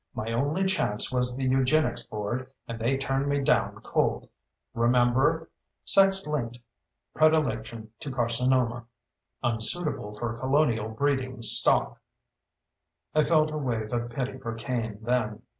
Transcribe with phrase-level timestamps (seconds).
[0.15, 4.27] My only chance was the Eugenics Board and they turned me down cold.
[4.73, 5.51] Remember?
[5.85, 6.57] Sex linked
[7.13, 8.85] predilection to carcinoma.
[9.43, 11.99] Unsuitable for colonial breeding stock"
[13.13, 15.43] I felt a wave of pity for Kane then.